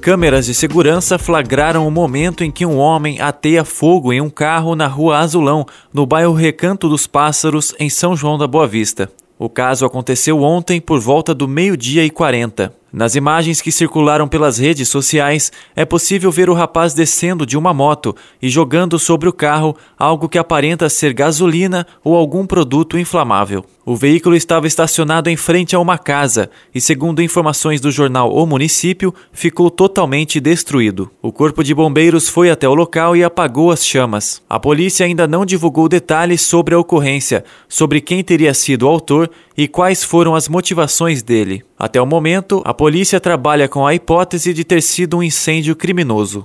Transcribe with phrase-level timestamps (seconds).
[0.00, 4.76] Câmeras de segurança flagraram o momento em que um homem ateia fogo em um carro
[4.76, 9.10] na rua Azulão, no bairro Recanto dos Pássaros, em São João da Boa Vista.
[9.38, 12.72] O caso aconteceu ontem por volta do meio-dia e 40.
[12.92, 17.74] Nas imagens que circularam pelas redes sociais, é possível ver o rapaz descendo de uma
[17.74, 23.64] moto e jogando sobre o carro algo que aparenta ser gasolina ou algum produto inflamável.
[23.88, 28.44] O veículo estava estacionado em frente a uma casa e, segundo informações do jornal O
[28.44, 31.10] Município, ficou totalmente destruído.
[31.22, 34.42] O corpo de bombeiros foi até o local e apagou as chamas.
[34.46, 39.30] A polícia ainda não divulgou detalhes sobre a ocorrência, sobre quem teria sido o autor
[39.56, 41.64] e quais foram as motivações dele.
[41.78, 46.42] Até o momento, a polícia trabalha com a hipótese de ter sido um incêndio criminoso.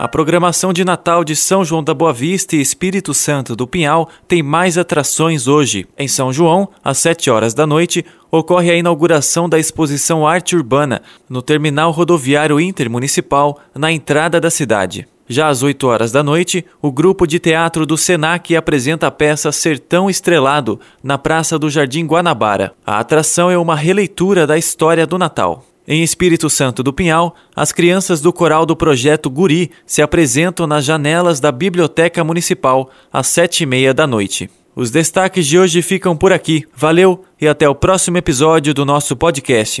[0.00, 4.08] A programação de Natal de São João da Boa Vista e Espírito Santo do Pinhal
[4.26, 5.86] tem mais atrações hoje.
[5.96, 11.00] Em São João, às 7 horas da noite, ocorre a inauguração da exposição Arte Urbana
[11.30, 15.06] no terminal rodoviário intermunicipal na entrada da cidade.
[15.28, 19.50] Já às 8 horas da noite, o grupo de teatro do Senac apresenta a peça
[19.50, 22.72] Sertão Estrelado na Praça do Jardim Guanabara.
[22.86, 25.64] A atração é uma releitura da história do Natal.
[25.88, 30.84] Em Espírito Santo do Pinhal, as crianças do coral do projeto Guri se apresentam nas
[30.84, 34.50] janelas da Biblioteca Municipal às sete e meia da noite.
[34.74, 36.64] Os destaques de hoje ficam por aqui.
[36.74, 39.80] Valeu e até o próximo episódio do nosso podcast.